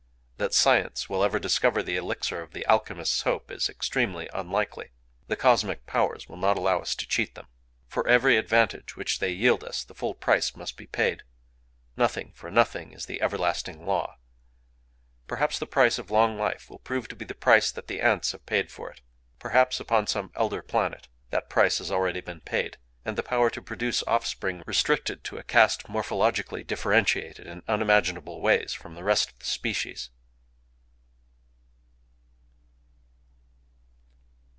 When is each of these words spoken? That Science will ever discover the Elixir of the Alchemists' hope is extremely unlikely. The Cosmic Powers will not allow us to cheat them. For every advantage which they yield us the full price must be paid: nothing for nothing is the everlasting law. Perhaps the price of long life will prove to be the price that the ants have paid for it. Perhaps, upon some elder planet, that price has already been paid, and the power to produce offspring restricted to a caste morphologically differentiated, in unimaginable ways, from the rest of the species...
That 0.37 0.55
Science 0.55 1.07
will 1.07 1.23
ever 1.23 1.37
discover 1.37 1.83
the 1.83 1.97
Elixir 1.97 2.41
of 2.41 2.51
the 2.51 2.65
Alchemists' 2.65 3.21
hope 3.21 3.51
is 3.51 3.69
extremely 3.69 4.27
unlikely. 4.33 4.89
The 5.27 5.35
Cosmic 5.35 5.85
Powers 5.85 6.27
will 6.27 6.35
not 6.35 6.57
allow 6.57 6.79
us 6.79 6.95
to 6.95 7.05
cheat 7.07 7.35
them. 7.35 7.45
For 7.87 8.07
every 8.07 8.37
advantage 8.37 8.95
which 8.95 9.19
they 9.19 9.29
yield 9.31 9.63
us 9.63 9.83
the 9.83 9.93
full 9.93 10.15
price 10.15 10.55
must 10.55 10.77
be 10.77 10.87
paid: 10.87 11.21
nothing 11.95 12.31
for 12.33 12.49
nothing 12.49 12.91
is 12.91 13.05
the 13.05 13.21
everlasting 13.21 13.85
law. 13.85 14.17
Perhaps 15.27 15.59
the 15.59 15.67
price 15.67 15.99
of 15.99 16.09
long 16.09 16.39
life 16.39 16.71
will 16.71 16.79
prove 16.79 17.07
to 17.09 17.15
be 17.15 17.23
the 17.25 17.35
price 17.35 17.71
that 17.71 17.85
the 17.85 18.01
ants 18.01 18.31
have 18.31 18.43
paid 18.47 18.71
for 18.71 18.89
it. 18.89 19.01
Perhaps, 19.37 19.79
upon 19.79 20.07
some 20.07 20.31
elder 20.35 20.63
planet, 20.63 21.07
that 21.29 21.51
price 21.51 21.77
has 21.77 21.91
already 21.91 22.19
been 22.19 22.41
paid, 22.41 22.77
and 23.05 23.15
the 23.15 23.21
power 23.21 23.51
to 23.51 23.61
produce 23.61 24.01
offspring 24.07 24.63
restricted 24.65 25.23
to 25.23 25.37
a 25.37 25.43
caste 25.43 25.83
morphologically 25.83 26.65
differentiated, 26.65 27.45
in 27.45 27.61
unimaginable 27.67 28.41
ways, 28.41 28.73
from 28.73 28.95
the 28.95 29.03
rest 29.03 29.29
of 29.29 29.37
the 29.37 29.45
species... 29.45 30.09